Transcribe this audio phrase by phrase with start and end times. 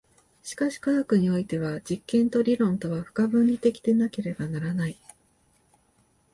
[0.41, 4.97] しかし科学においては実験と理論とは不可分離的でなければならない。